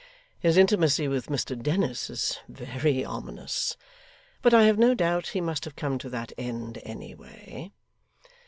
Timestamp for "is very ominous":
2.09-3.77